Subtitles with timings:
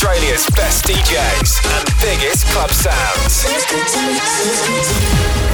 [0.00, 3.44] Home of Australia's best DJs and biggest club sounds.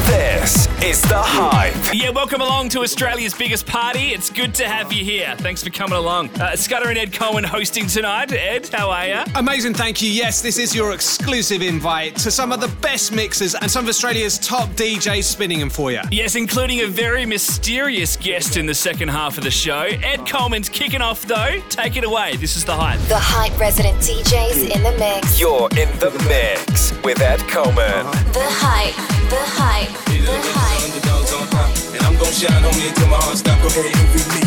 [0.06, 1.74] This is The Hype.
[1.92, 4.10] Yeah, welcome along to Australia's biggest party.
[4.10, 5.34] It's good to have you here.
[5.38, 6.30] Thanks for coming along.
[6.40, 8.32] Uh, Scudder and Ed Cohen hosting tonight.
[8.32, 9.23] Ed, how are you?
[9.34, 10.09] Amazing, thank you.
[10.09, 13.88] Yes, this is your exclusive invite to some of the best mixers and some of
[13.88, 16.01] Australia's top DJs spinning them for you.
[16.12, 19.80] Yes, including a very mysterious guest in the second half of the show.
[19.80, 21.60] Ed Coleman's kicking off though.
[21.68, 22.37] Take it away.
[22.37, 23.01] This is The Hype.
[23.09, 24.01] The Hype resident
[24.36, 25.40] DJs in the mix.
[25.40, 28.04] You're in the mix with Ed Coleman.
[28.36, 28.96] The Hype,
[29.32, 31.96] The Hype, The Hype.
[31.96, 33.56] And I'm gon' shine on me until my heart stop.
[33.64, 34.42] Go ahead, and envy me.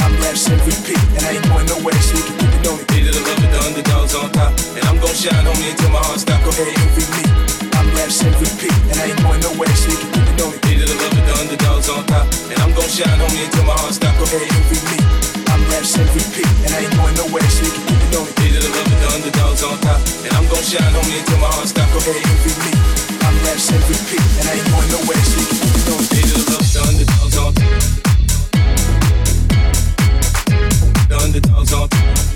[0.00, 2.80] I'm raps and repeat, and I ain't going nowhere, so you can keep it on
[2.80, 2.88] it.
[2.88, 4.52] Leader the love of the underdogs on top.
[4.80, 6.40] And I'm gon' shine on me until my heart stop.
[6.40, 7.22] Go ahead, and envy me.
[7.76, 10.50] I'm raps and repeat, and I ain't going nowhere, so you can keep it on
[10.56, 10.60] it.
[10.64, 12.26] Leader the love of the underdogs on top.
[12.48, 14.16] And I'm gon' shine on me until my heart stop.
[14.16, 15.33] Go ahead, and envy me.
[15.74, 18.38] I'm raps and I ain't going nowhere, so you can keep it on it.
[18.38, 19.98] Leader the love the underdogs on top.
[20.22, 21.90] And I'm gon' shine on me until my heart stop.
[21.90, 22.70] Go ahead, envy me.
[23.26, 26.14] I'm and repeat, and I ain't going nowhere, so you can keep it on it.
[26.14, 27.74] Leader the love the underdogs on top.
[31.10, 32.33] The underdogs on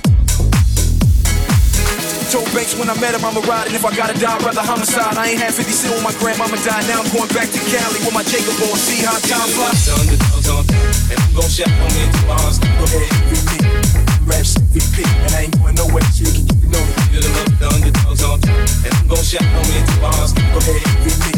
[2.29, 5.17] Told Banks when I met him, I'ma ride, and if I gotta die, rather homicide.
[5.17, 6.85] I ain't had 50 cent when my grandmama died.
[6.85, 8.77] Now I'm going back to Cali with my Jacob on.
[8.77, 9.87] See how time flies.
[9.89, 10.65] The underdogs on
[11.09, 12.61] and I'm gon' shout on into my heart.
[12.61, 14.18] Go ahead, envy me.
[14.29, 16.89] Raps VP, and I ain't going nowhere, so you can keep it.
[17.13, 20.37] You the love the underdogs on and I'm gon' shout on me into my heart.
[20.53, 20.85] Go ahead,
[21.25, 21.33] me.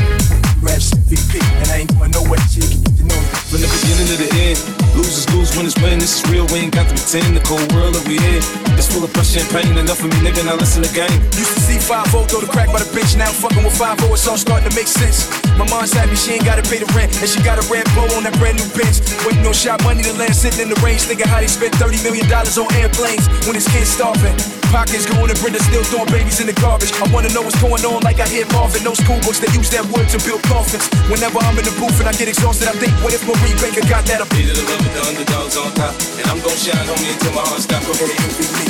[0.59, 3.39] Raps VP, and I ain't going nowhere, so you can keep it it.
[3.51, 4.59] From the beginning to the end,
[4.95, 5.99] losers lose, winners win.
[5.99, 7.35] This is real, we ain't got to pretend.
[7.35, 8.43] The cold world that we in,
[8.79, 9.75] it's full of pressure and pain.
[9.75, 11.11] Enough for me, nigga, now listen to game.
[11.35, 13.99] Used to see 5 throw the crack by the bench, now I'm fucking with 5
[14.15, 15.27] it's all starting to make sense.
[15.59, 18.07] My mom's happy she ain't gotta pay the rent, and she got a red bow
[18.15, 19.03] on that brand new bench.
[19.27, 22.03] Waiting on shot money to land, sitting in the range, thinking how they spent $30
[22.07, 24.35] million on airplanes when his kids starving.
[24.73, 26.95] Pockets going and Brenda still throwing babies in the garbage.
[27.03, 28.83] I wanna know what's going on, like I hear Marvin.
[28.87, 30.87] No school books, they use that wood to build coffins.
[31.13, 33.85] Whenever I'm in the booth and I get exhausted, I think, what if Marie Baker
[33.91, 34.23] got that?
[34.23, 37.45] I'm the love the underdogs on top, and I'm gon' shine on me until my
[37.45, 37.83] heart stop.
[37.85, 38.65] Go ahead, me.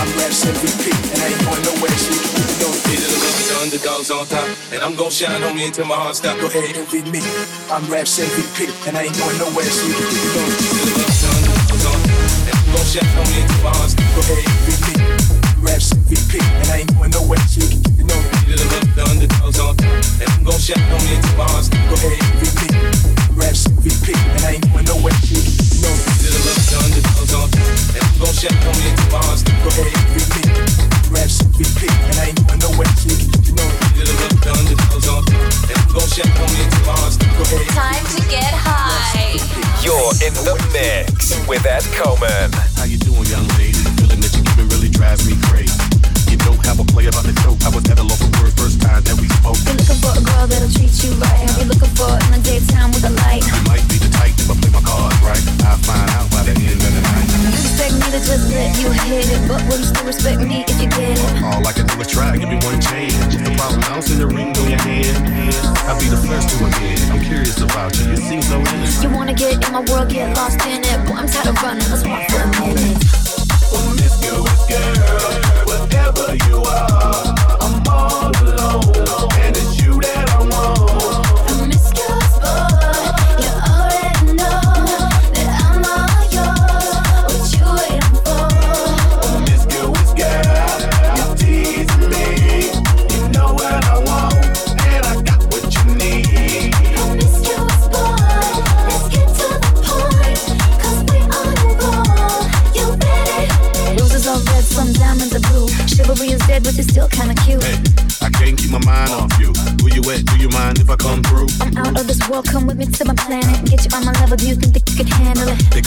[0.00, 2.76] I'm raps and repeat, and I ain't going nowhere, so you can on.
[2.88, 5.98] Leader the love the underdogs on top, and I'm gon' shine on me until my
[5.98, 6.38] heart stop.
[6.38, 7.20] Go ahead, and envy me.
[7.68, 11.09] I'm raps repeat, and I ain't going nowhere, so you can keep
[12.72, 14.06] gon' shine on me until my heart stop.
[14.14, 14.94] Go ahead, envy me.
[15.60, 18.94] Raps repeat, and I ain't going nowhere, so you can keep it the love of
[18.96, 19.74] the underdogs on,
[20.22, 21.82] and I'm gon' on me until my heart stop.
[21.90, 22.68] Go ahead, envy me.
[23.36, 25.84] Raps repeat, and I ain't going nowhere, so you can keep it
[26.20, 27.48] the love of the underdogs on,
[27.94, 28.34] and I'm gon'
[28.66, 29.56] on me until my heart stop.
[29.60, 30.42] Go ahead, envy me.
[31.10, 33.60] Raps and I ain't going nowhere, so you can keep it
[33.98, 37.12] the love of the underdogs on, and I'm gon' shine on me until my heart
[37.12, 37.30] stop.
[37.36, 37.66] Go ahead.
[37.74, 39.38] Time to get high.
[39.82, 42.52] You're in the mix with Ed Coleman.
[42.76, 43.80] How you doing, young lady?
[43.80, 45.72] The feeling that you're giving really drives me crazy.
[46.30, 47.58] You don't have a play about the dope.
[47.66, 49.58] I was at a loss for words first time that we spoke.
[49.66, 51.42] You're looking for a girl that'll treat you right.
[51.58, 53.42] You're looking for in the daytime with a light.
[53.42, 55.42] You might be the type if I play my cards right.
[55.66, 57.26] I'll find out by the end of the night.
[57.50, 60.62] You expect me to just let you hit it, but will you still respect me
[60.68, 61.42] if you get it?
[61.42, 63.16] All I can do is try, give me one chance.
[63.32, 65.29] Just the problem, bouncing the ring on your hand.
[65.90, 67.10] I'll be the first to admit it.
[67.10, 68.10] I'm curious about you.
[68.10, 69.02] You seem so innocent.
[69.02, 71.08] You wanna get in my world, get lost in it.
[71.08, 72.29] Boy, I'm tired of running, let's walk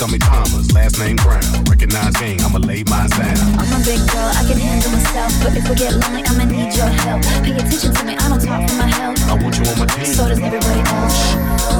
[0.03, 1.63] call me Thomas, last name Brown.
[1.69, 3.39] Recognize gang, I'ma lay mine down.
[3.55, 5.31] I'm a big girl, I can handle myself.
[5.39, 7.21] But if we get lonely, I'ma need your help.
[7.44, 9.19] Pay attention to me, I don't talk for my health.
[9.31, 10.11] I want you on my team.
[10.11, 11.35] So does everybody else.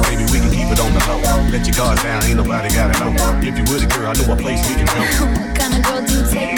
[0.08, 1.36] Baby, we can keep it on the low.
[1.52, 3.12] Let your guard down, ain't nobody gotta know.
[3.44, 5.04] If you with a girl, I know a place we can go.
[5.44, 6.53] What kind of girl do you take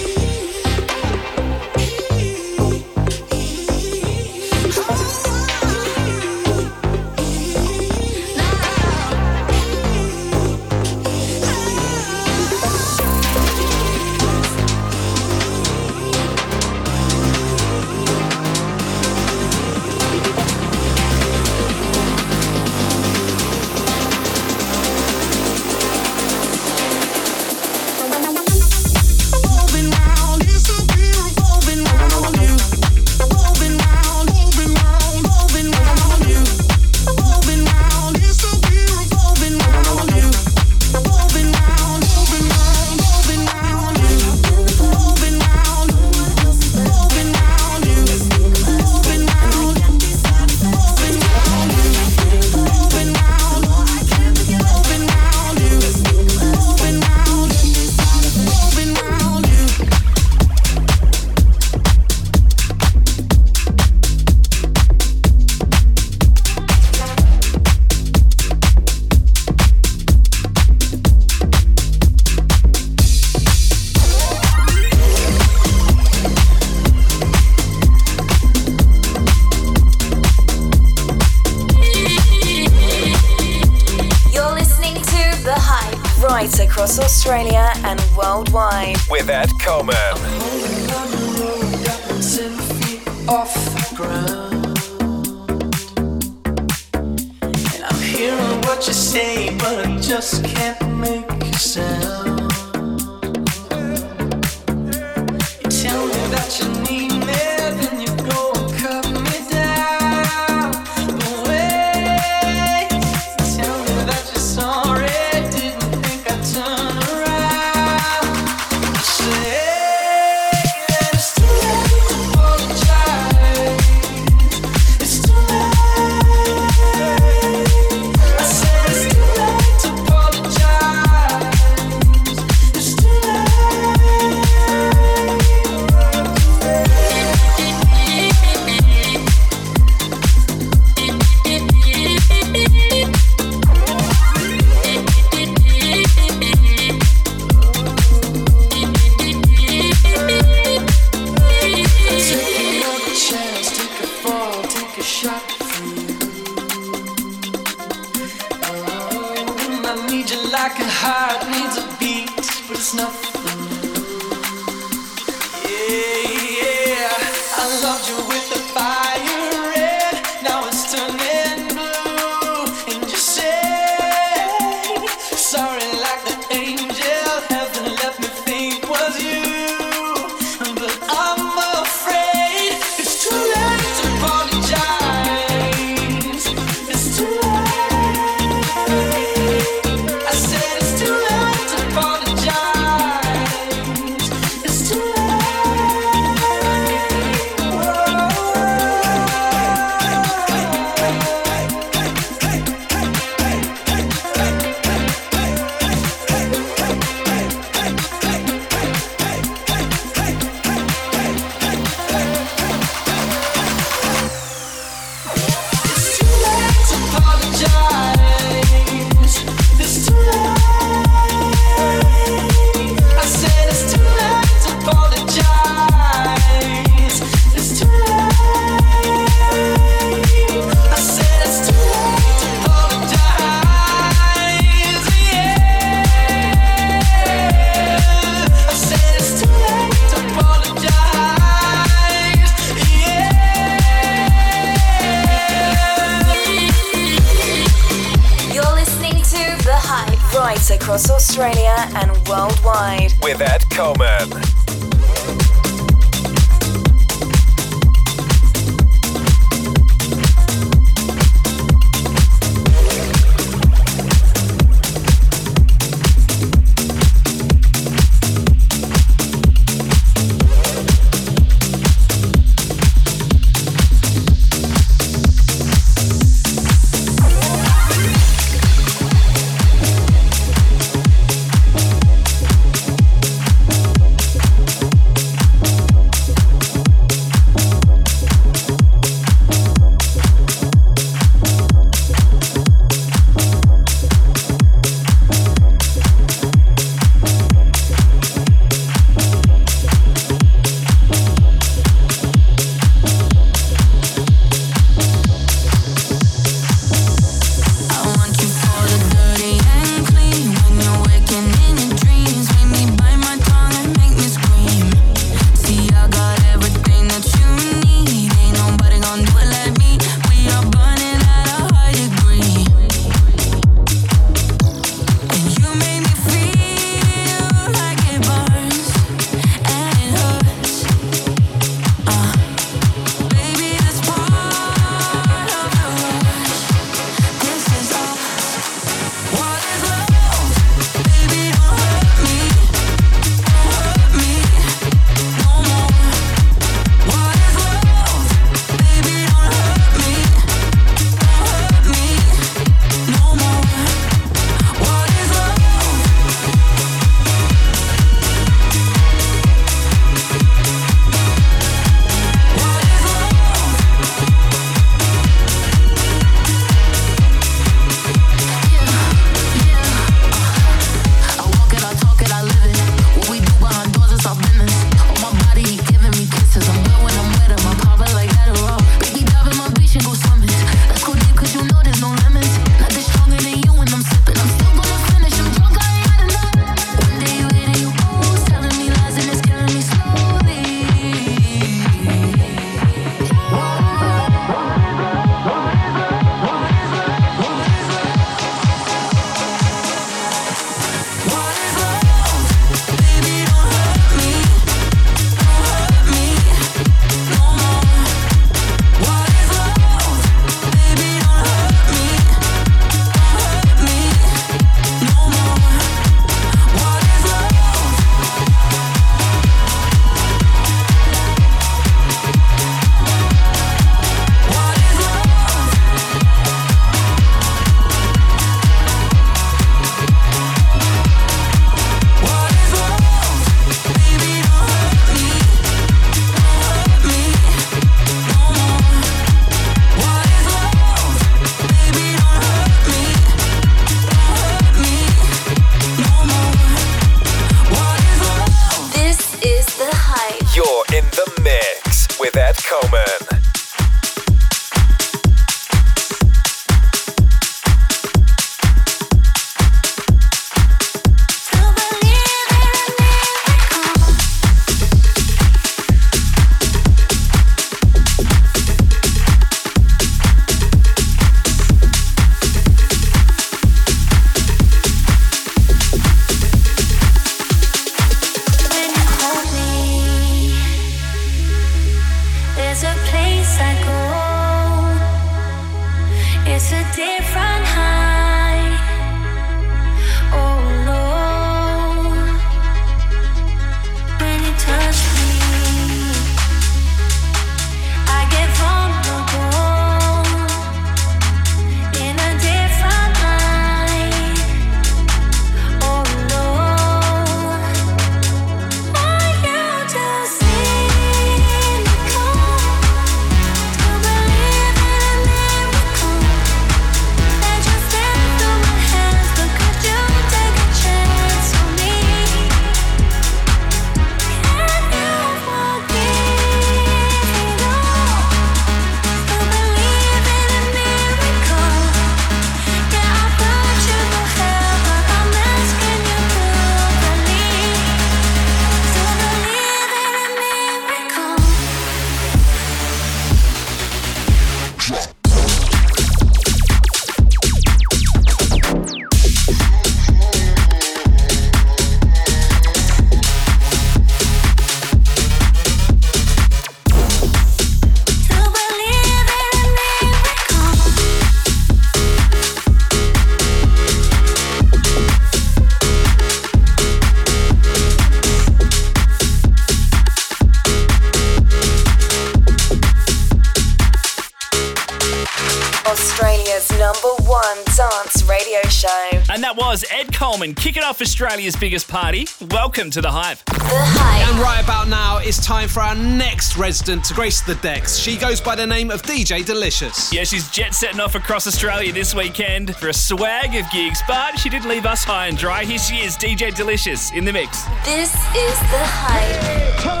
[580.01, 582.25] Ed Coleman kicking off Australia's biggest party.
[582.49, 583.37] Welcome to the Hype.
[583.45, 584.27] The Hype.
[584.29, 587.99] And right about now, it's time for our next resident to grace the decks.
[587.99, 590.11] She goes by the name of DJ Delicious.
[590.11, 594.39] Yeah, she's jet setting off across Australia this weekend for a swag of gigs, but
[594.39, 595.65] she didn't leave us high and dry.
[595.65, 597.65] Here she is, DJ Delicious, in the mix.
[597.85, 600.00] This is The Hype.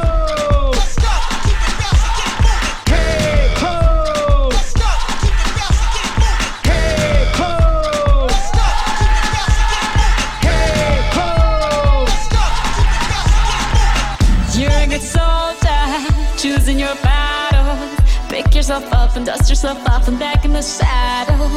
[18.71, 21.51] Yourself up and dust yourself off and back in the saddle.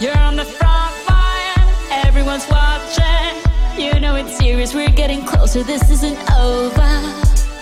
[0.00, 1.68] You're on the front line,
[2.06, 3.34] everyone's watching.
[3.76, 6.92] You know it's serious, we're getting closer, this isn't over.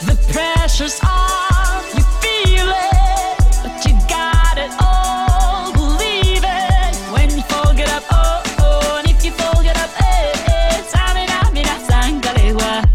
[0.05, 5.73] The pressure's on, you feel it, but you got it all.
[5.73, 9.91] Believe it when you fold it up, oh oh, and if you fold it up,
[10.03, 10.85] eh eh.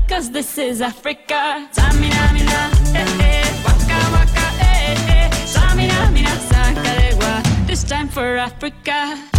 [0.07, 1.67] Cause this is Africa.
[1.73, 2.74] Samina, mina,
[7.87, 9.34] time for Africa.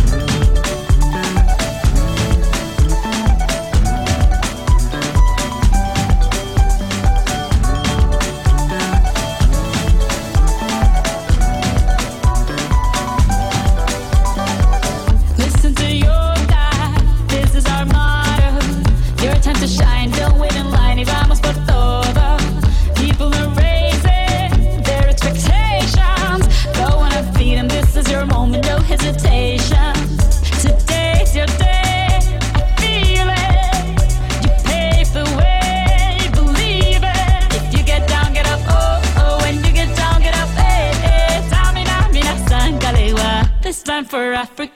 [44.17, 44.76] For Africa.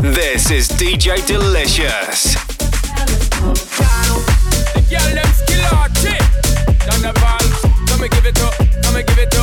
[0.00, 2.36] This is DJ Delicious.
[8.08, 8.58] Give it up.
[9.06, 9.37] Give it up.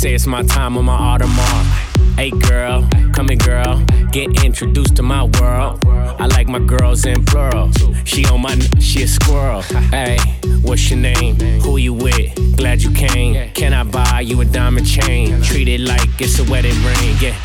[0.00, 2.16] Say it's my time on my Audemars.
[2.16, 5.84] Hey girl, come here girl, get introduced to my world.
[5.86, 7.70] I like my girls in plural.
[8.06, 9.60] She on my, she a squirrel.
[9.90, 10.16] Hey,
[10.62, 11.38] what's your name?
[11.60, 12.56] Who you with?
[12.56, 13.50] Glad you came.
[13.50, 15.42] Can I buy you a diamond chain?
[15.42, 17.16] Treat it like it's a wedding ring.
[17.20, 17.36] Yeah,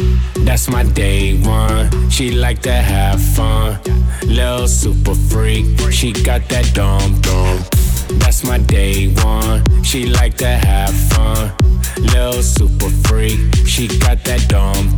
[0.46, 2.10] that's my day one.
[2.10, 3.82] She like to have fun.
[4.28, 5.66] Lil super freak.
[5.92, 7.60] She got that dum dum.
[8.20, 9.84] That's my day one.
[9.84, 11.65] She like to have fun.
[11.98, 13.40] Lil super freak.
[13.66, 14.95] She got that dum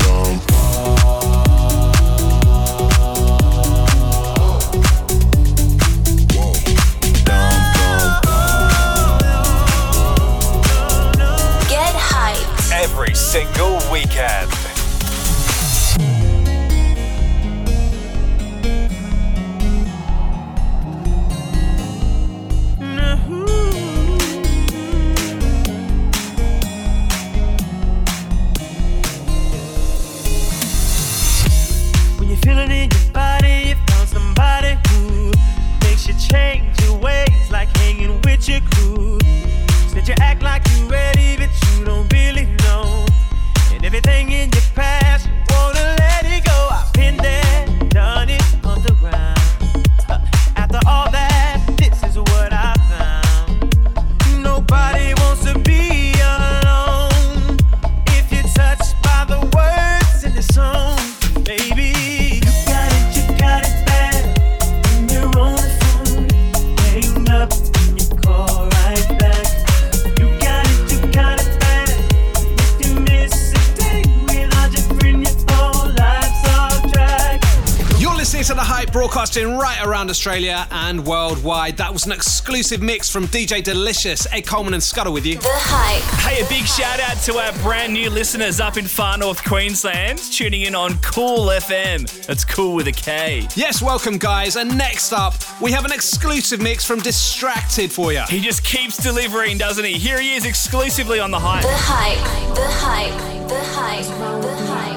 [79.27, 81.75] broadcasting right around Australia and worldwide.
[81.77, 85.35] That was an exclusive mix from DJ Delicious, Ed Coleman and Scuttle with you.
[85.35, 86.03] The Hype.
[86.21, 90.19] Hey, a big shout out to our brand new listeners up in far north Queensland,
[90.19, 92.25] tuning in on Kool FM.
[92.25, 93.47] That's cool with a K.
[93.55, 94.55] Yes, welcome guys.
[94.55, 98.23] And next up, we have an exclusive mix from Distracted for you.
[98.29, 99.93] He just keeps delivering, doesn't he?
[99.93, 101.63] Here he is exclusively on the hype.
[101.63, 102.55] The Hype.
[102.55, 103.47] The Hype.
[103.49, 104.41] The Hype.
[104.41, 104.96] The Hype.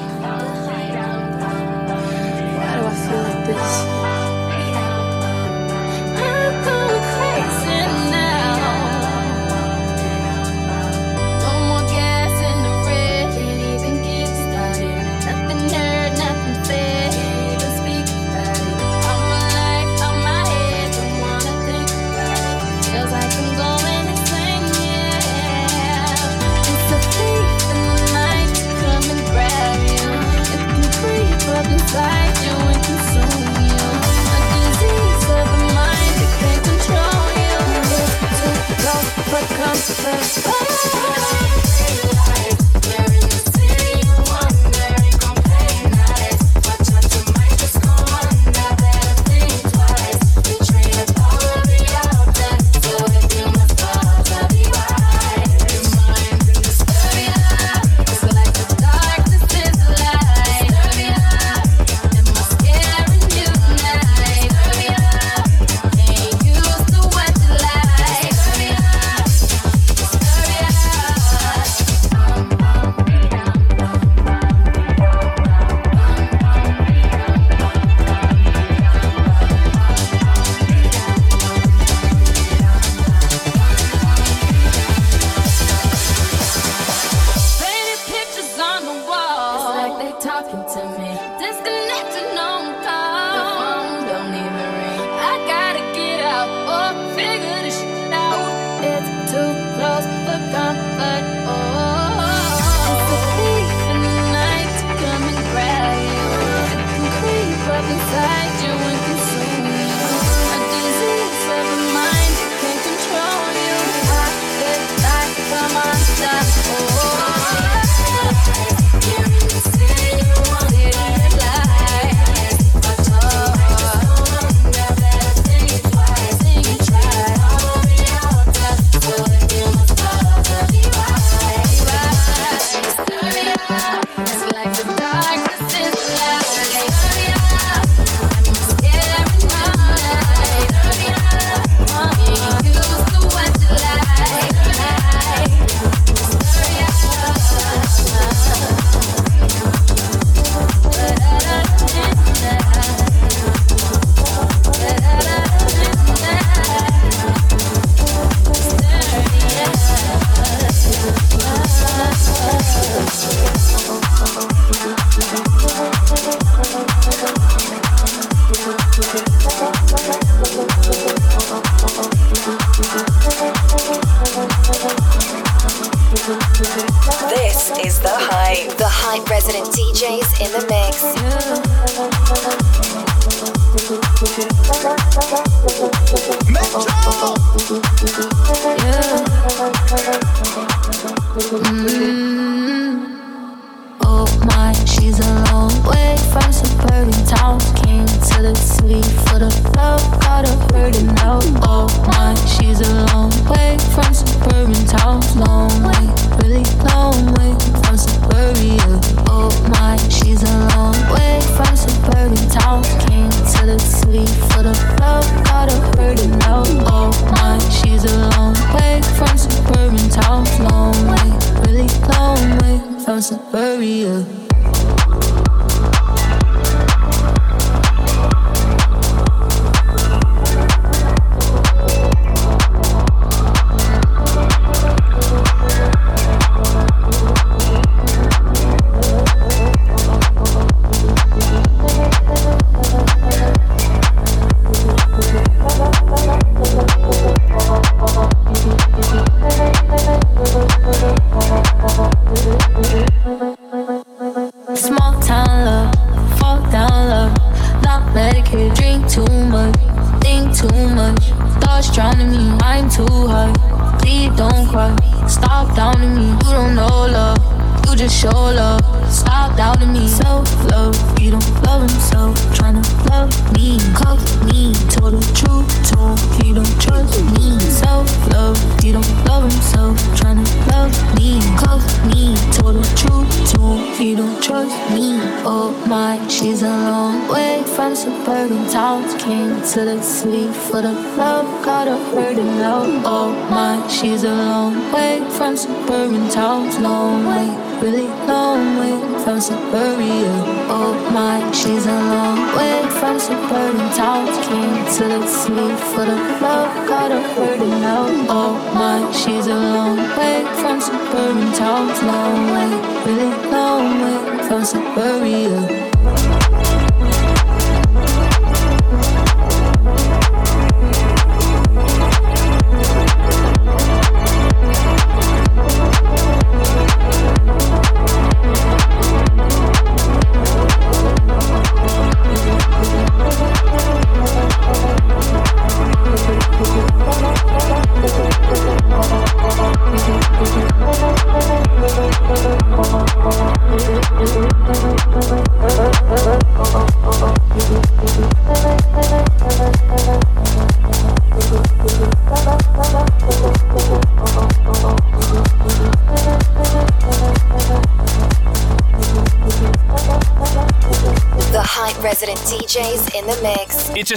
[39.61, 41.70] comes first?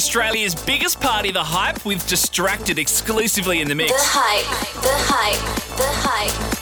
[0.05, 3.91] Australia's biggest party, The Hype, with Distracted exclusively in the mix.
[3.91, 6.54] The Hype, The Hype, The Hype.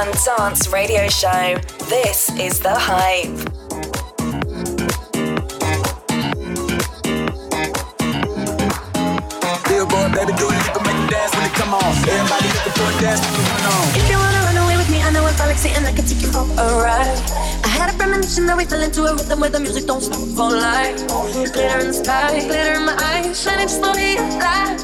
[0.00, 1.58] One dance radio show.
[1.92, 3.36] This is The Hype.
[9.68, 11.84] Billboard, baby, do it, make them dance when they come on.
[11.84, 13.88] Everybody looking for a dance, we can on.
[14.00, 16.22] If you wanna run away with me, I know a galaxy and I can take
[16.22, 17.20] you for a ride.
[17.62, 20.24] I had a premonition that we fell into a rhythm where the music don't stop
[20.32, 20.96] for life.
[21.52, 24.80] Glitter in the sky, glitter in my eyes, shining slowly alive.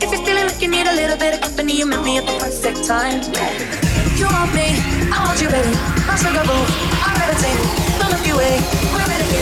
[0.00, 2.24] If you're feeling like you need a little bit of company, you met me at
[2.24, 3.83] the perfect time.
[4.16, 4.78] You want me,
[5.10, 5.74] I want you, baby.
[6.06, 6.54] My sugar boo,
[7.02, 7.66] I'm levitating.
[7.98, 8.60] Don't look away,
[8.92, 9.33] we're renegading.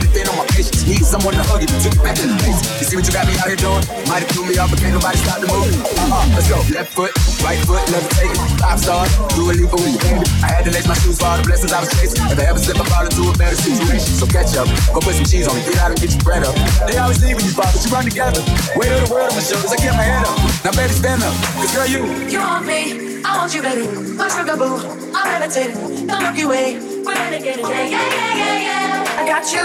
[0.00, 0.86] Running thin on my patience.
[0.88, 2.60] Need someone to hug you, took back in the face.
[2.80, 3.84] You see what you got me out here doing?
[4.08, 5.68] Might have threw me off, but can't nobody stop the move.
[5.68, 6.58] Uh-uh, let's go.
[6.72, 7.12] Left foot,
[7.44, 8.40] right foot, levitating.
[8.56, 10.24] Five stars, do a leap with you, baby.
[10.40, 12.24] I had to lace my shoes for all the blessings I was chasing.
[12.32, 14.12] If I ever slip, I fall into a better situation.
[14.16, 16.42] So catch up, go put some cheese on me, get out and get your bread
[16.48, 16.56] up.
[16.88, 18.40] They always leave when you fall, but you run together.
[18.76, 20.36] Weight of the world on my shoulders, I get my head up.
[20.64, 22.00] Now baby, stand up, cause girl, you.
[22.30, 23.84] You want me, I want you, baby.
[24.16, 24.80] My sugar boo,
[25.12, 26.08] I'm levitating.
[26.08, 27.68] The Milky Way, we're renegading.
[27.68, 29.09] Yeah, yeah, yeah, yeah, yeah.
[29.30, 29.62] I got you,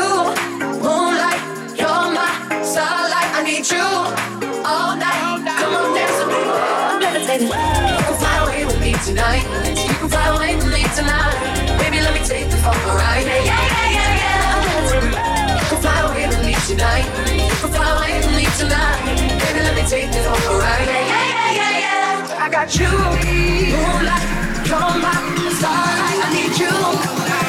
[0.77, 1.41] moonlight,
[1.73, 2.29] you're my
[2.61, 3.33] starlight.
[3.33, 3.81] I need you
[4.61, 5.41] all night.
[5.41, 6.41] Come on, dance with me.
[6.85, 7.49] I'm levitating.
[7.49, 9.41] You can fly away with me tonight.
[9.73, 11.33] You can fly away with me tonight.
[11.81, 13.25] Baby, let me take for a ride.
[13.25, 14.53] Yeah, yeah, yeah, yeah, yeah.
[14.53, 15.17] I'm levitating.
[15.57, 17.09] You can fly away with me tonight.
[17.25, 19.01] You can fly away with me tonight.
[19.41, 20.85] Baby, let me take for a ride.
[20.85, 22.45] Yeah, yeah, yeah, yeah.
[22.45, 22.93] I got you,
[23.73, 24.29] moonlight,
[24.69, 25.17] you're my
[25.57, 26.21] starlight.
[26.21, 27.44] I need you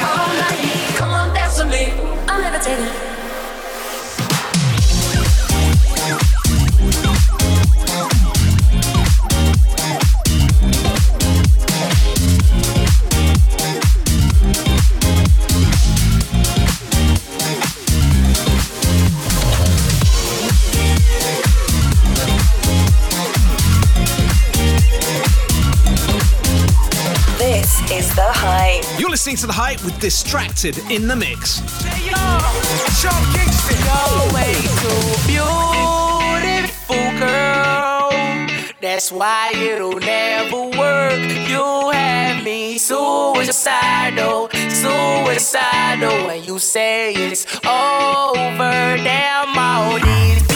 [28.16, 28.98] The Hype.
[28.98, 31.60] You're listening to The Hype with Distracted in the Mix.
[32.02, 32.16] You're
[34.32, 38.08] way too beautiful, girl.
[38.80, 41.20] That's why it'll never work.
[41.46, 46.26] You have me suicidal, suicidal.
[46.26, 50.55] When you say it's over, damn all these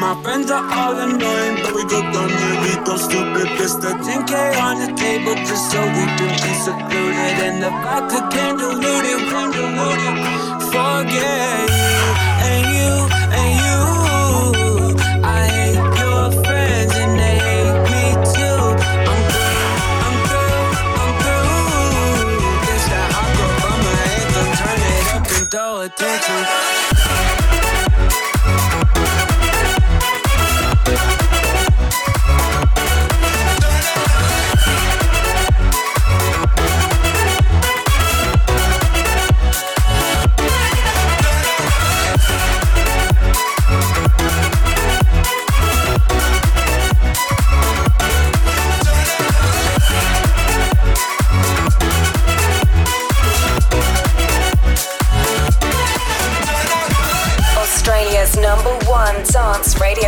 [0.00, 3.48] my friends are all annoying, but we go dumb and we go stupid.
[3.60, 8.28] It's the 10k on the table just so we can be secluded and the vodka
[8.30, 10.16] can't dilute it, can't dilute it.
[10.72, 12.00] Forget you
[12.50, 12.92] and you
[13.40, 13.80] and you.
[15.24, 18.60] I hate your friends and they hate me too.
[19.10, 19.64] I'm through,
[20.06, 21.12] I'm through, I'm.
[22.66, 26.85] This that girl bummer anthem, turn it up and throw attention.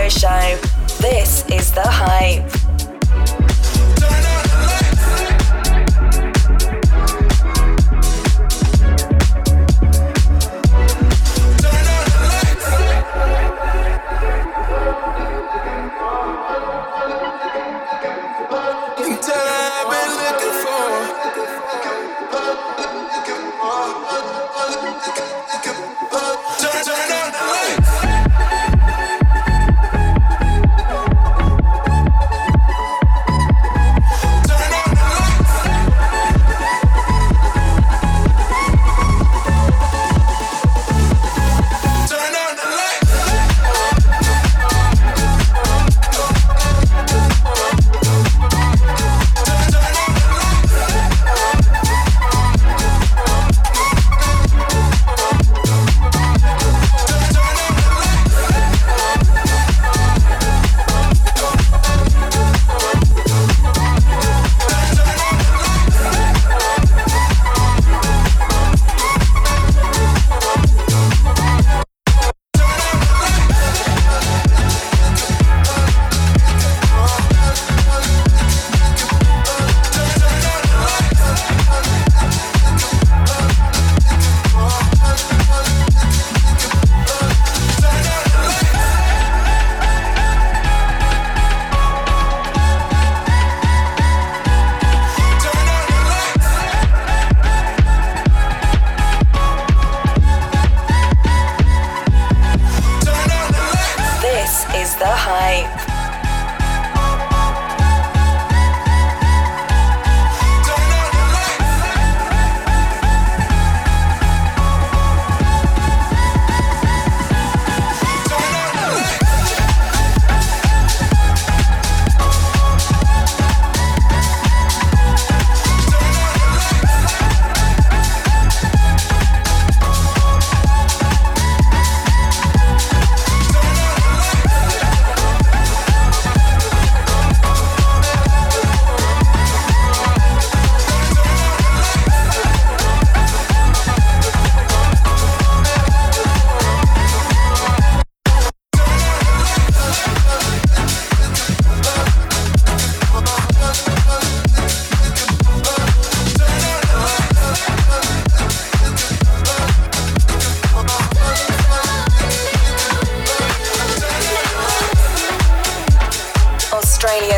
[0.09, 0.68] Show.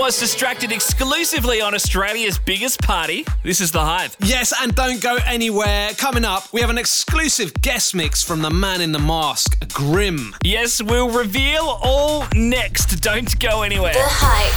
[0.00, 3.26] was distracted exclusively on Australia's biggest party.
[3.42, 4.12] This is The Hype.
[4.20, 5.90] Yes, and don't go anywhere.
[5.98, 10.34] Coming up, we have an exclusive guest mix from the man in the mask, Grimm.
[10.42, 13.02] Yes, we'll reveal all next.
[13.02, 13.92] Don't go anywhere.
[13.92, 14.56] The Hype.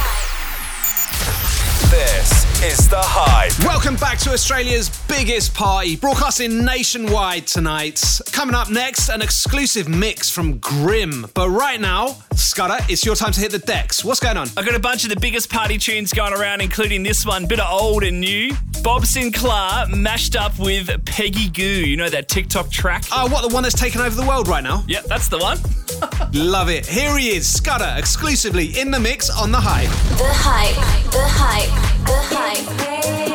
[1.90, 3.52] This the Hype.
[3.66, 8.02] Welcome back to Australia's biggest party, broadcasting nationwide tonight.
[8.32, 11.26] Coming up next, an exclusive mix from Grimm.
[11.34, 14.02] But right now, Scudder, it's your time to hit the decks.
[14.02, 14.48] What's going on?
[14.56, 17.60] I've got a bunch of the biggest party tunes going around, including this one, bit
[17.60, 18.54] of old and new.
[18.82, 21.62] Bob Sinclar mashed up with Peggy Gou.
[21.62, 23.04] You know that TikTok track?
[23.12, 24.84] Oh, uh, what, the one that's taken over the world right now?
[24.88, 25.58] Yep, that's the one.
[26.32, 26.86] Love it.
[26.86, 29.90] Here he is, Scudder, exclusively in the mix on The Hype.
[30.16, 30.74] The Hype.
[31.12, 32.06] The Hype.
[32.06, 33.33] The Hype hey.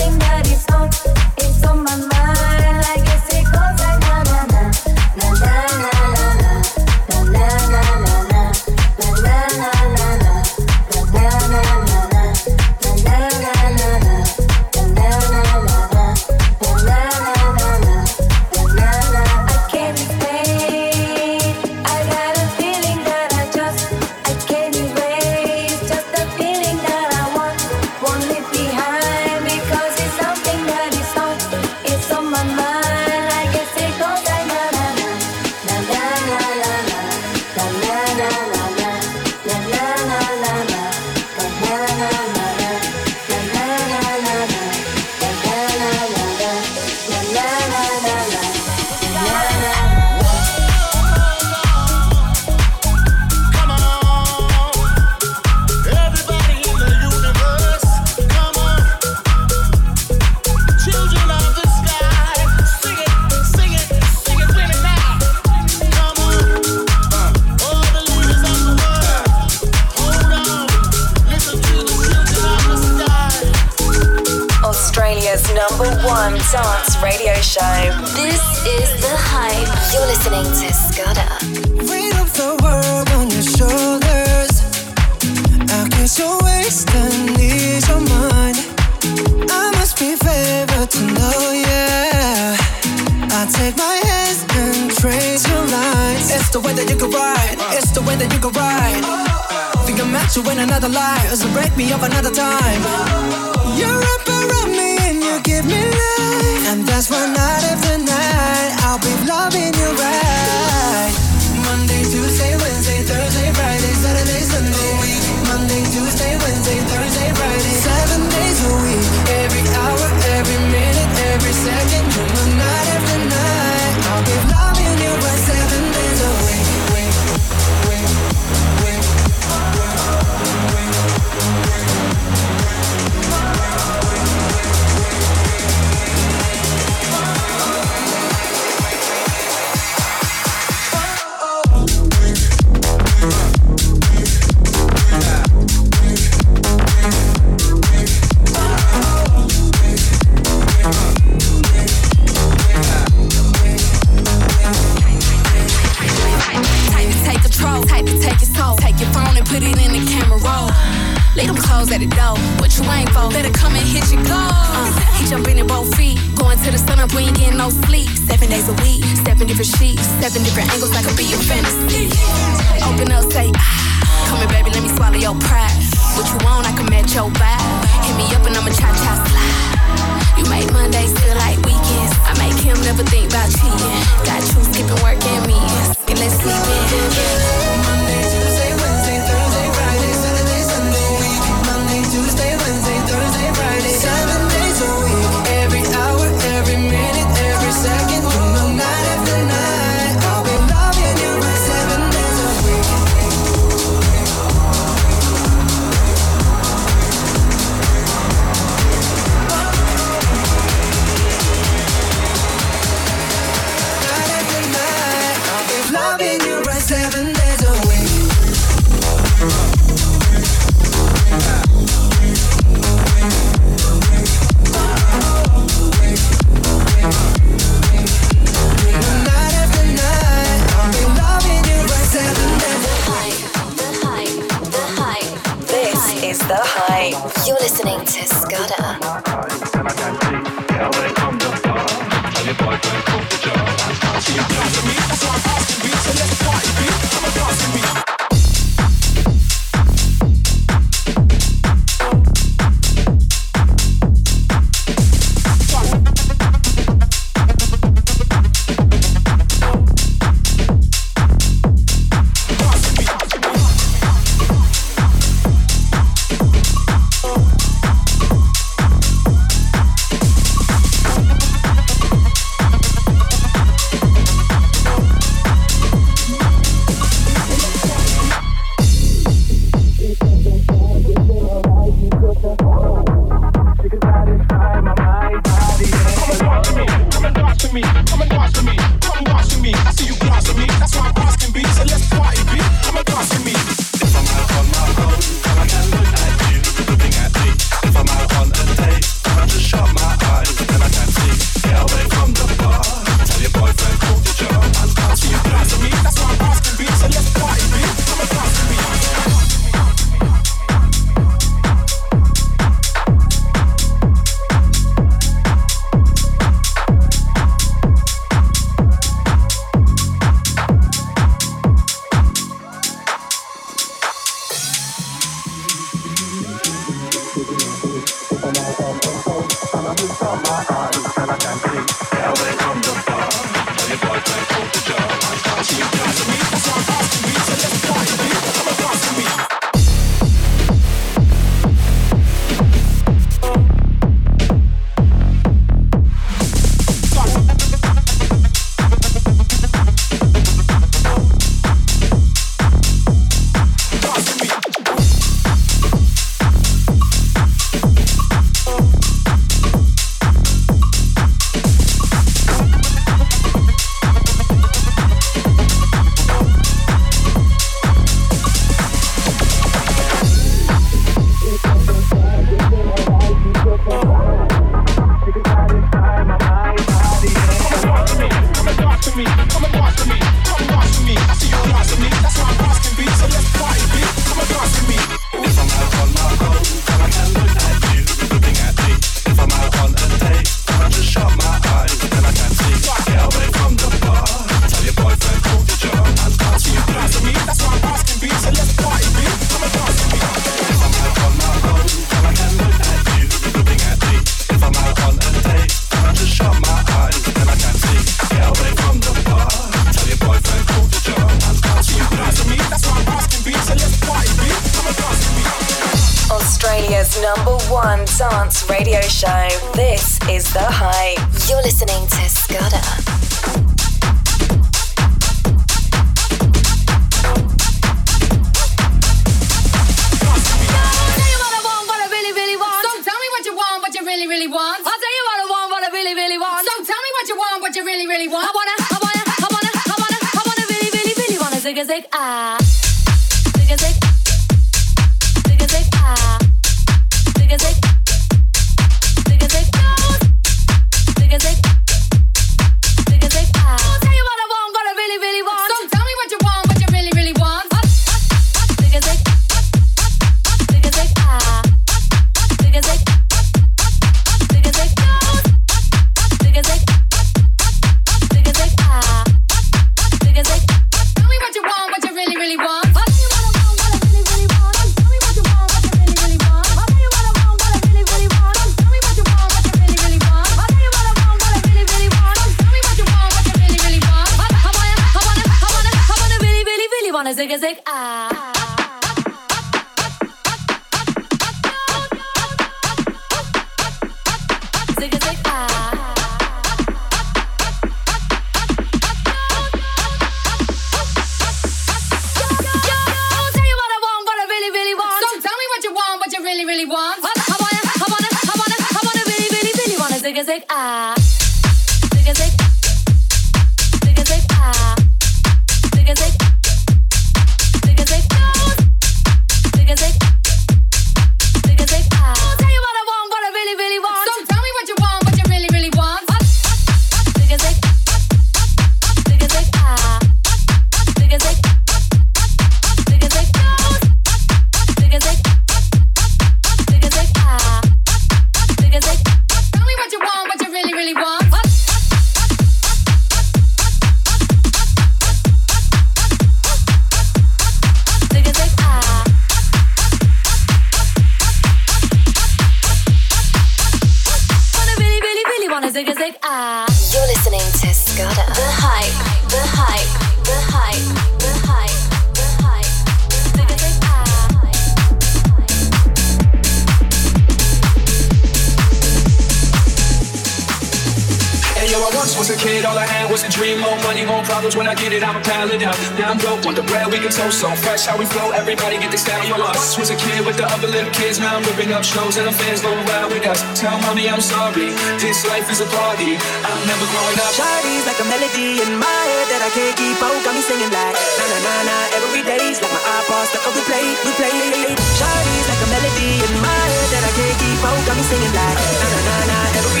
[572.51, 573.79] a kid, all I had was a dream.
[573.79, 574.75] More money, more problems.
[574.75, 575.95] When I get it, I'ma pile it up.
[576.19, 577.63] Now I'm broke, want the bread we can toast.
[577.63, 578.51] So fresh, how we flow.
[578.51, 579.97] Everybody get the style from us.
[579.97, 581.39] Was a kid with the other little kids.
[581.39, 583.63] Now I'm ripping up shows and the fans going wild with us.
[583.79, 584.91] Tell mommy I'm sorry.
[585.23, 586.35] This life is a party.
[586.37, 587.51] I'm never growing up.
[587.55, 590.35] Shardy's like a melody in my head that I can't keep out.
[590.43, 591.97] Got me singing like na na na na.
[592.19, 594.91] Every day's like my iPod stuck on replay, replay.
[595.15, 598.01] Shardy's like a melody in my head that I can't keep out.
[598.03, 599.59] Got me singing like na na na na.
[599.79, 600.00] Every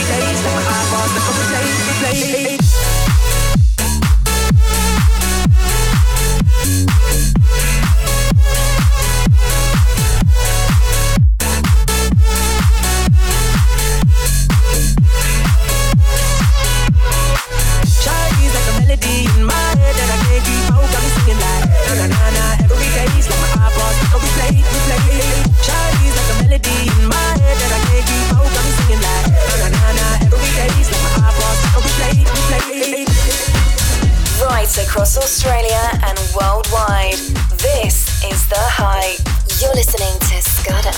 [0.71, 1.35] my bars like a
[1.99, 2.90] play, play.
[34.71, 37.17] out across Australia and worldwide.
[37.57, 39.19] This is The Hype.
[39.59, 40.97] You're listening to Scudder.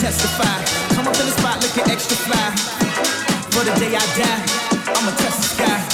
[0.00, 0.94] testify.
[0.94, 2.56] Come up to the spot looking extra fly.
[3.50, 5.89] For the day I die, I'ma test the sky.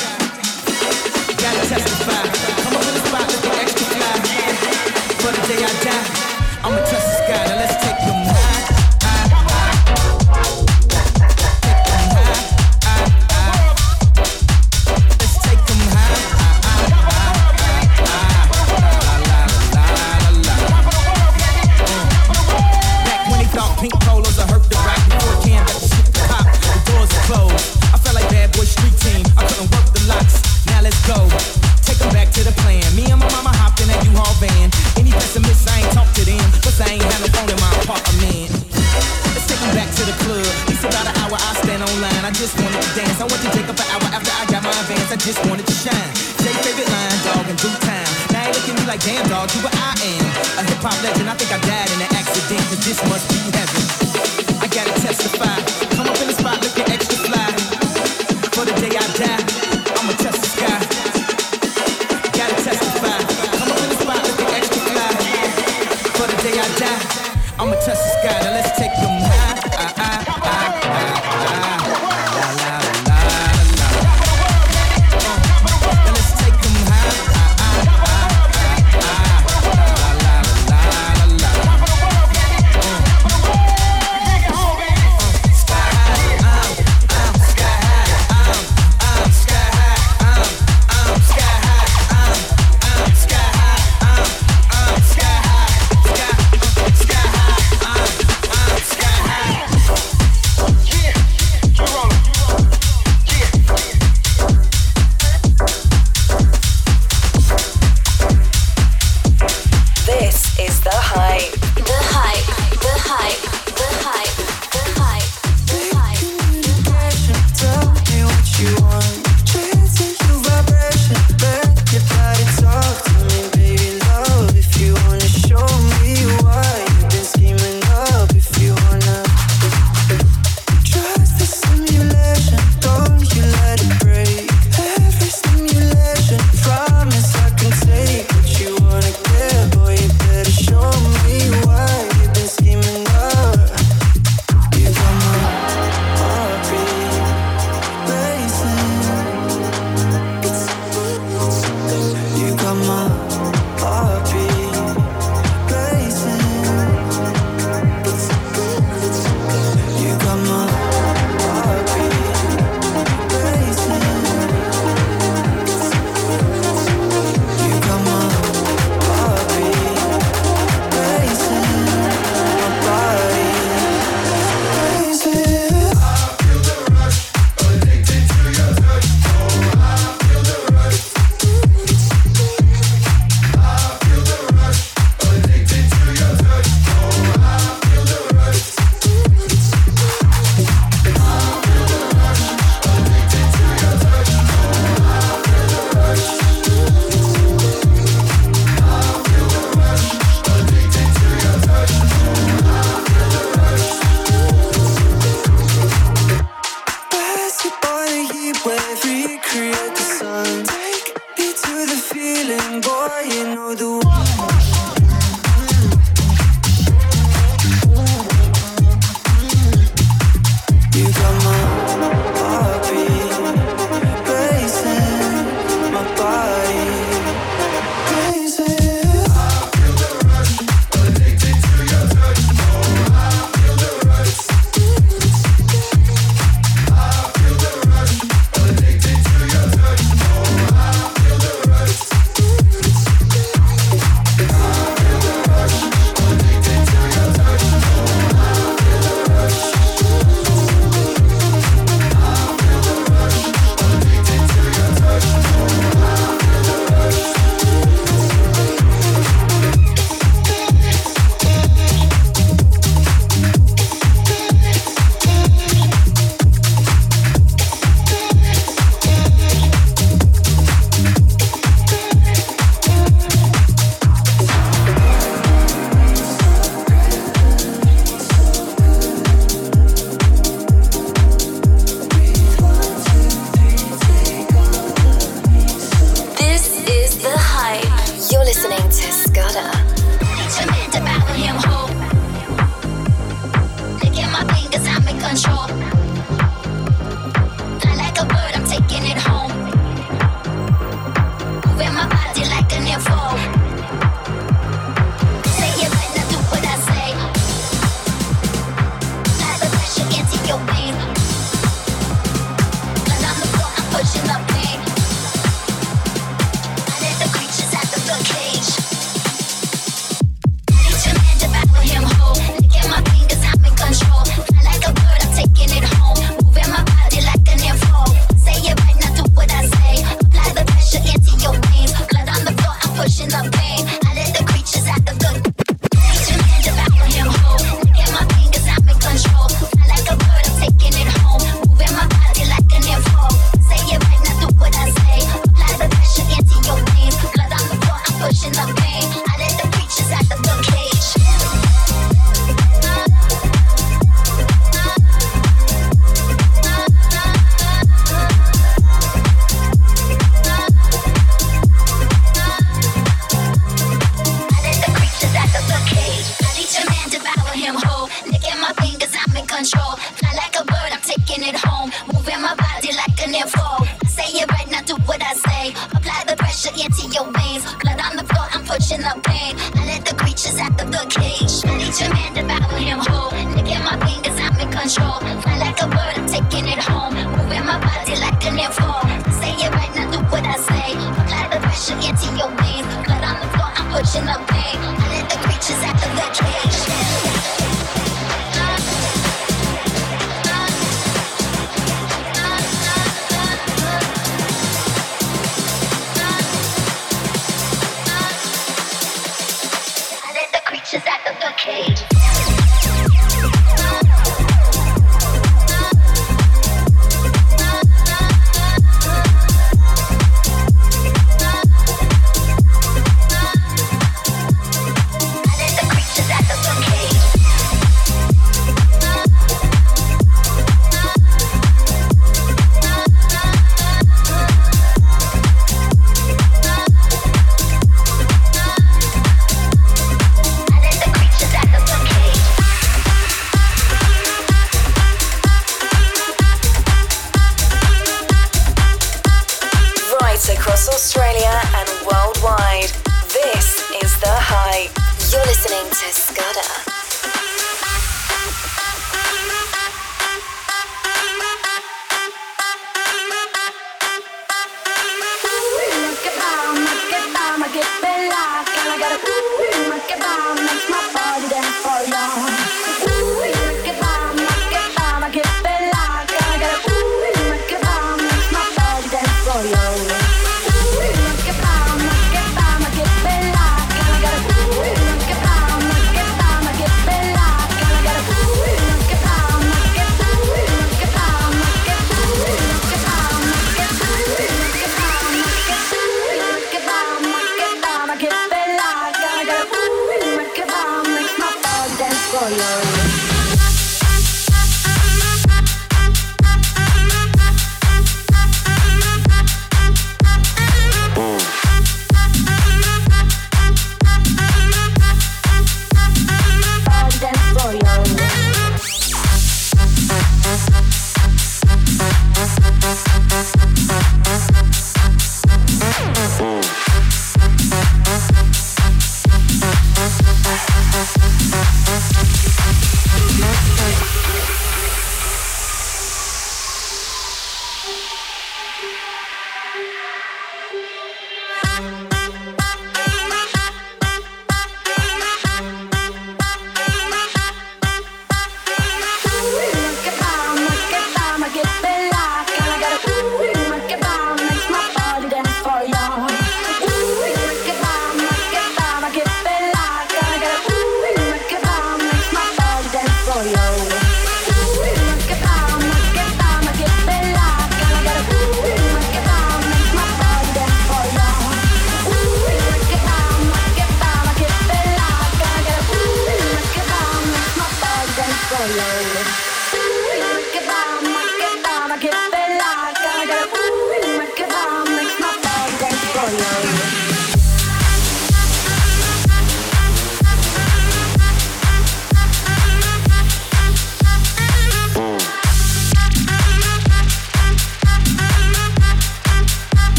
[348.27, 349.09] pushing the pain.
[349.29, 350.86] I let the preachers at the bouquet.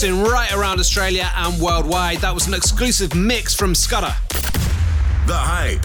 [0.00, 2.18] broadcasting right around Australia and worldwide.
[2.18, 4.14] That was an exclusive mix from Scudder.
[5.26, 5.80] The Hype.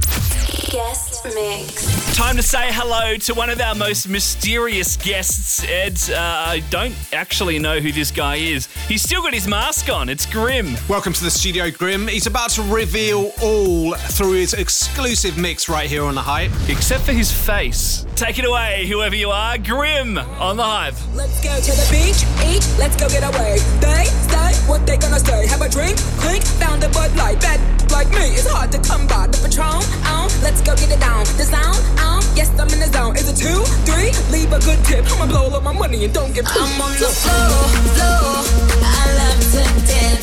[0.70, 2.16] Guest mix.
[2.16, 5.98] Time to say hello to one of our most mysterious guests, Ed.
[6.10, 8.68] Uh, I don't actually know who this guy is.
[8.88, 10.10] He's still got his mask on.
[10.10, 10.76] It's Grimm.
[10.90, 12.08] Welcome to the studio, Grimm.
[12.08, 16.52] He's about to reveal all through his exclusive mix right here on The Hype.
[16.68, 18.06] Except for his face.
[18.16, 20.96] Take it away, whoever you are, Grimm on The Hype.
[21.41, 23.57] Let's go to the beach, eat, let's go get away.
[23.81, 25.47] They say what they gonna say.
[25.47, 27.41] Have a drink, clink, found a Bud Light.
[27.41, 27.59] Bad
[27.91, 29.26] like me it's hard to come by.
[29.26, 31.26] The Patron, um, let's go get it down.
[31.41, 33.15] The sound, um, yes I'm in the zone.
[33.15, 34.13] Is it two, three?
[34.30, 35.03] Leave a good tip.
[35.09, 36.45] I'ma blow all my money and don't give.
[36.45, 37.57] I'm on the floor,
[37.97, 38.45] floor.
[38.85, 40.20] I love to dance.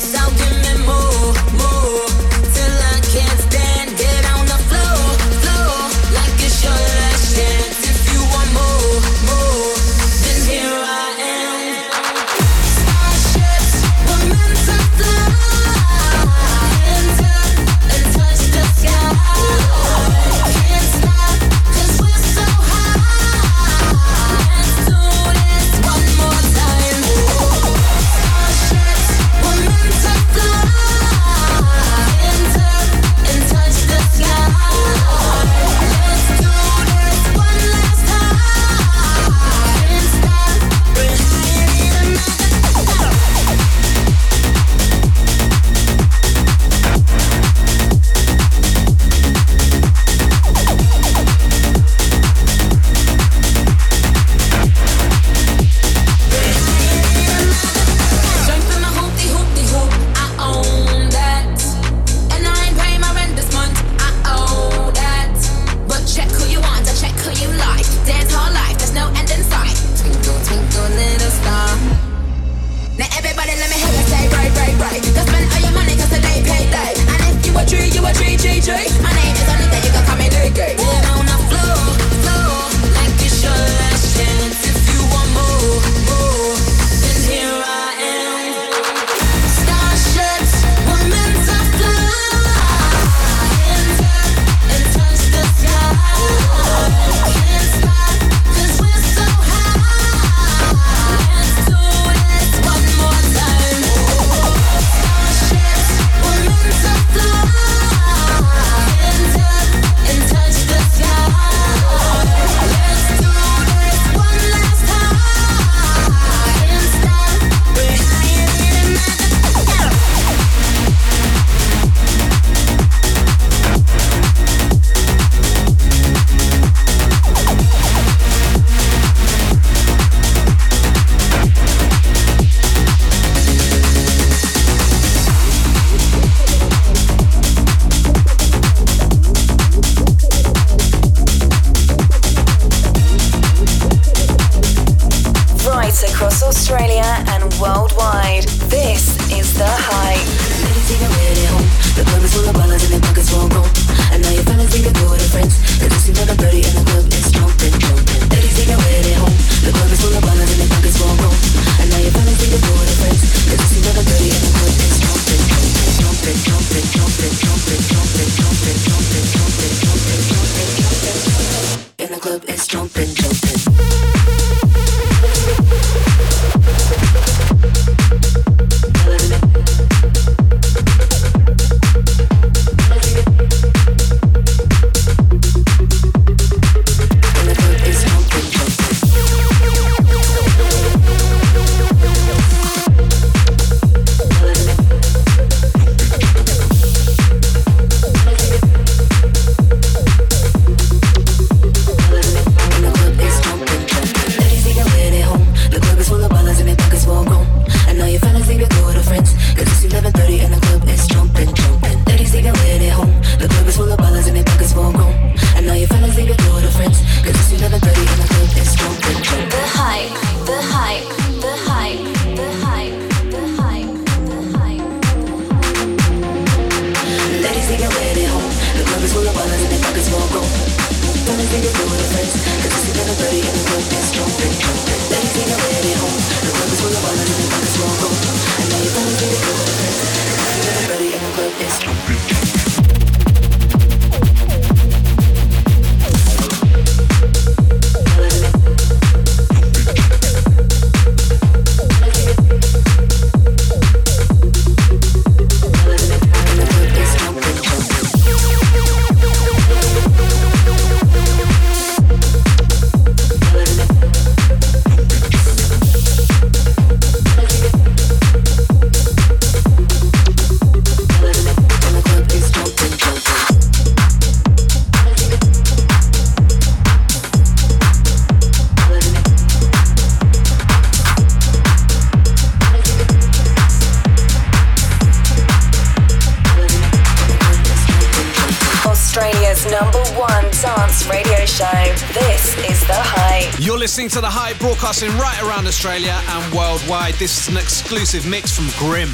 [293.89, 297.15] listening to The Hype, broadcasting right around Australia and worldwide.
[297.15, 299.09] This is an exclusive mix from Grimm.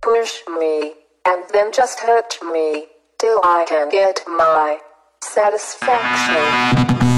[0.00, 0.94] Push me,
[1.26, 2.86] and then just hurt me,
[3.18, 4.78] till I can get my
[5.22, 7.15] satisfaction.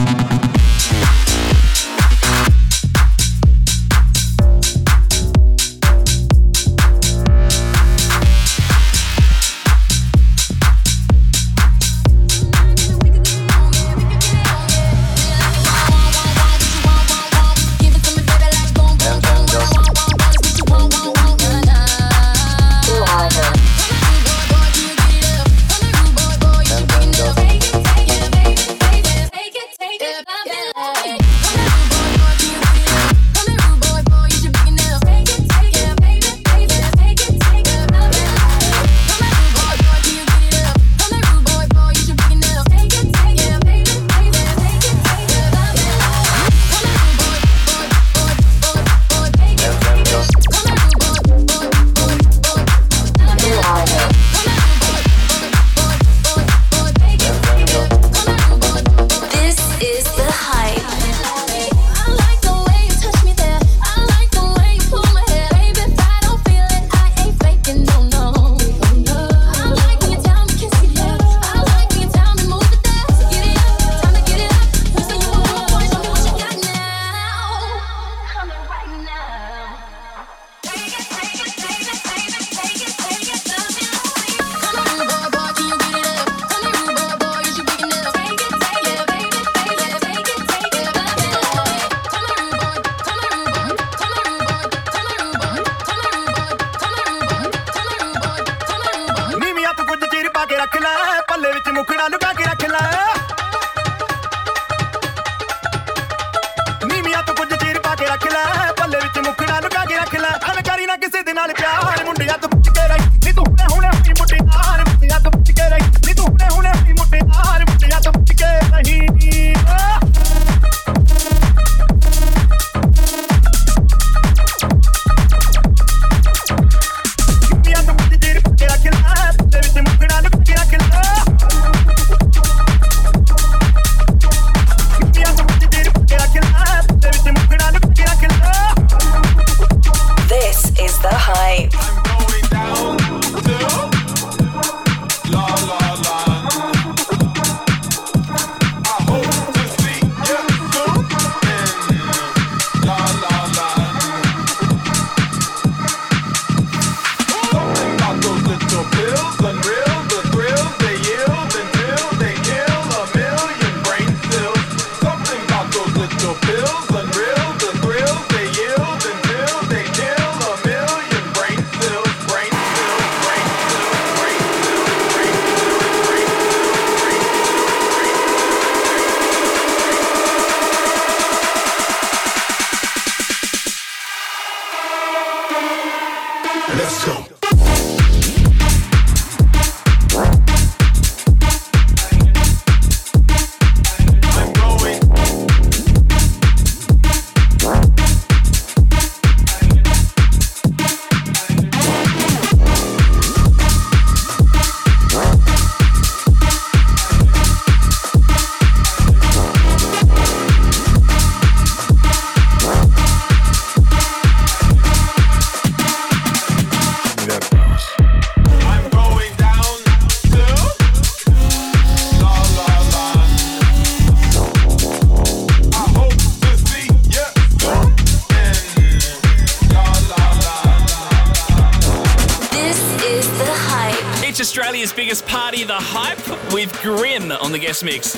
[237.78, 238.17] Dance Mix.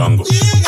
[0.00, 0.59] jungle.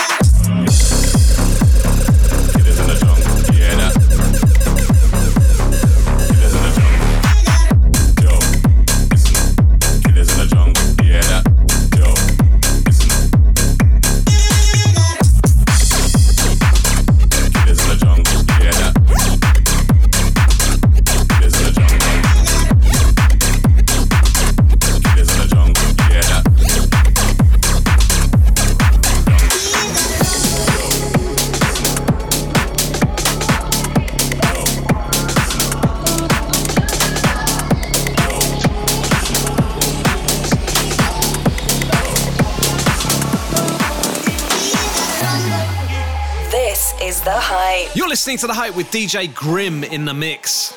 [48.32, 50.74] listening to The Hype with DJ Grimm in the mix.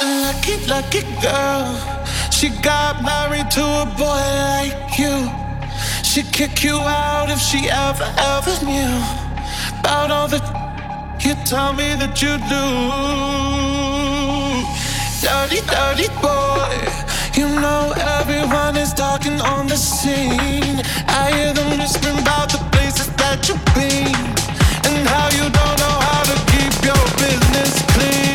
[0.00, 1.76] Lucky, lucky girl.
[2.30, 5.28] She got married to a boy like you.
[6.02, 8.96] She'd kick you out if she ever, ever knew
[9.80, 10.40] about all the
[11.20, 12.64] you tell me that you do.
[15.20, 16.72] Dirty, dirty boy.
[17.36, 20.80] You know everyone is talking on the scene.
[21.08, 24.33] I hear them whispering about the places that you've been
[25.06, 28.33] how you don't know how to keep your business clean.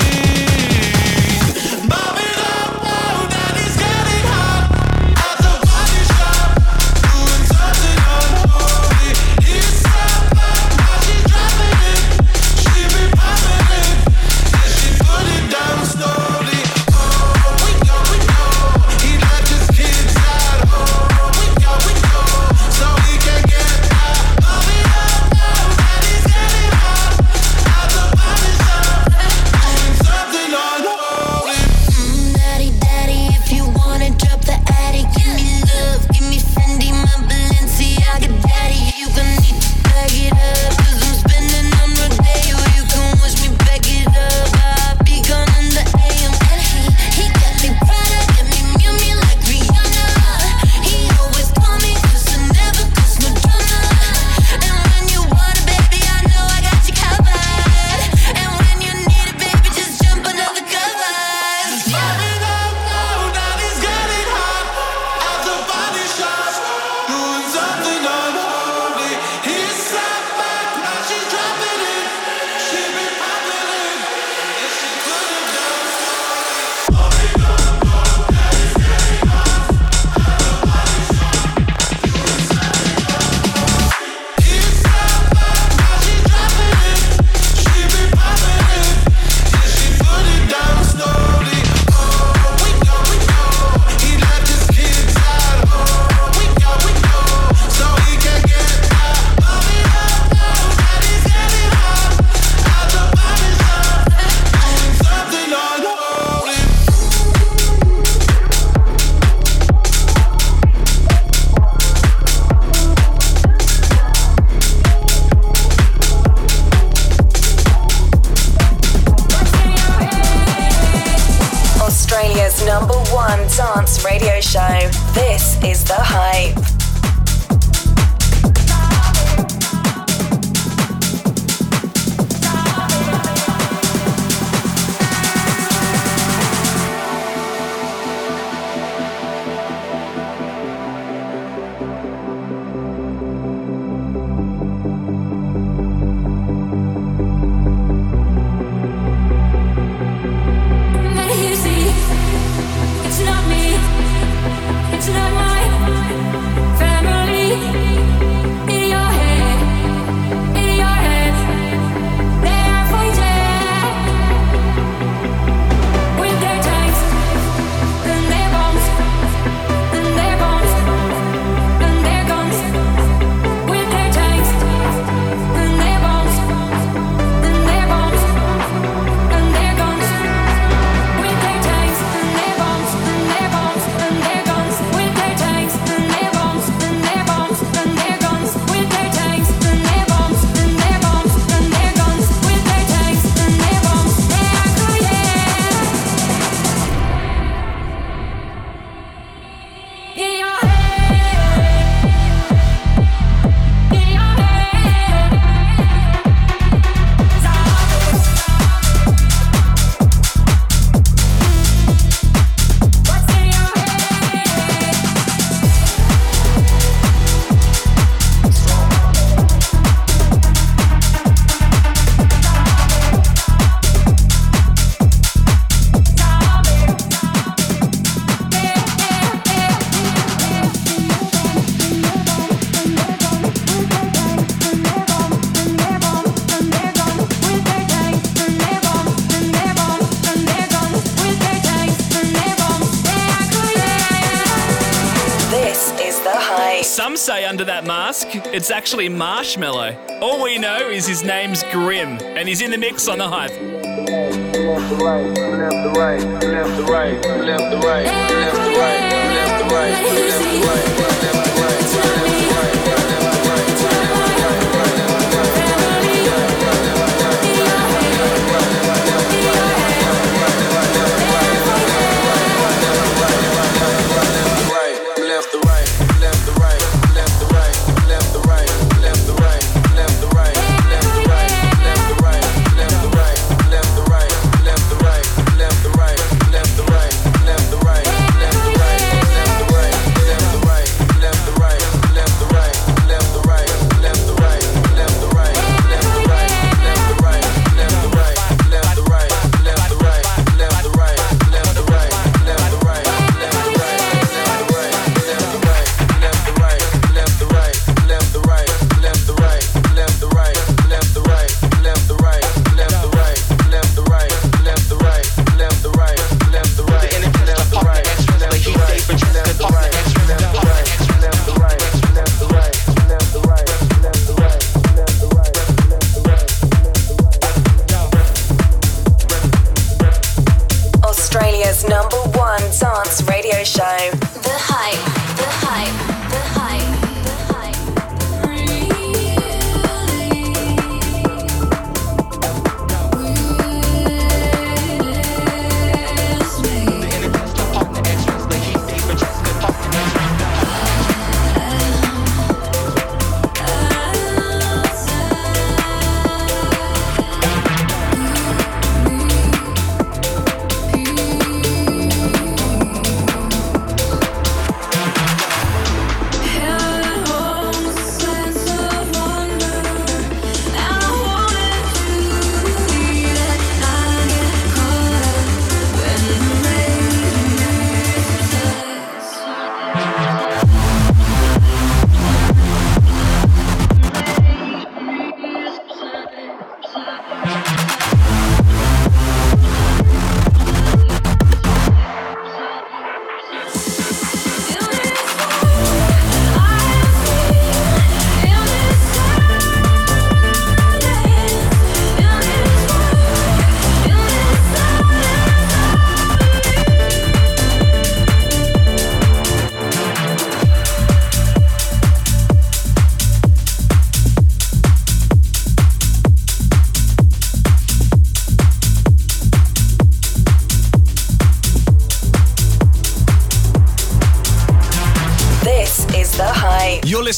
[248.60, 249.95] It's actually Marshmello.
[250.22, 253.53] All we know is his name's Grimm, and he's in the mix on the hype.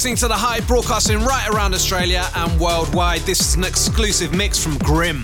[0.02, 3.22] Listening to The Hype, broadcasting right around Australia and worldwide.
[3.22, 5.24] This is an exclusive mix from Grimm.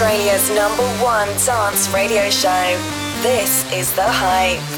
[0.00, 2.78] Australia's number one dance radio show.
[3.20, 4.77] This is The Hype.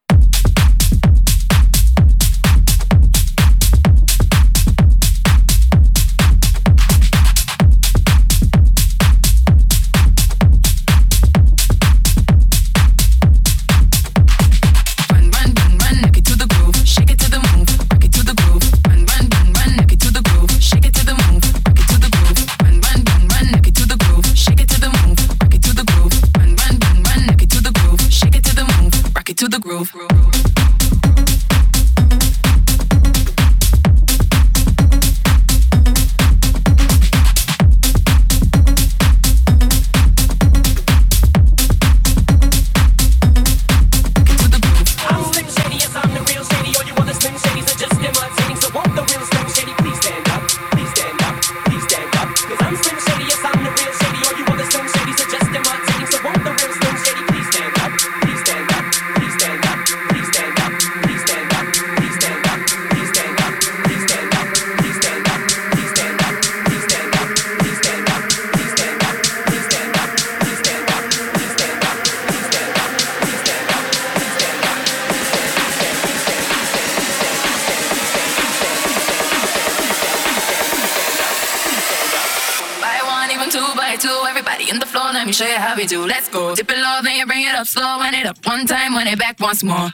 [89.41, 89.89] once more.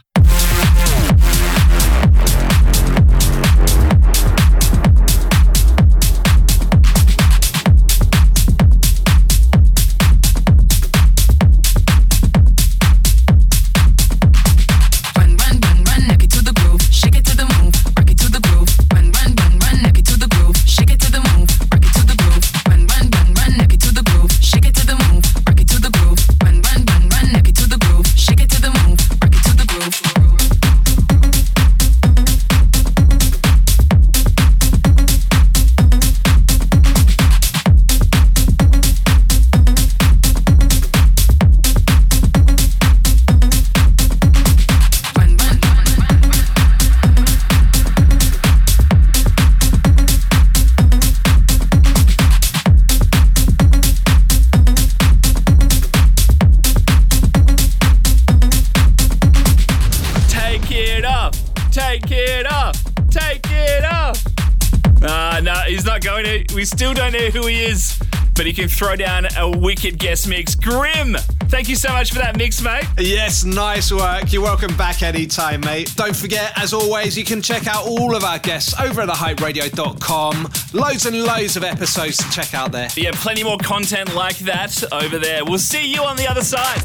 [68.57, 70.55] can throw down a wicked guest mix.
[70.55, 71.15] Grimm,
[71.45, 72.85] thank you so much for that mix, mate.
[72.97, 74.33] Yes, nice work.
[74.33, 75.93] You're welcome back anytime, mate.
[75.95, 80.51] Don't forget, as always, you can check out all of our guests over at thehyperadio.com.
[80.73, 82.87] Loads and loads of episodes to check out there.
[82.95, 85.45] Yeah, plenty more content like that over there.
[85.45, 86.83] We'll see you on the other side.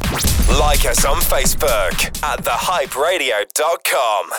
[0.59, 4.32] Like us on Facebook at thehyperadio.com.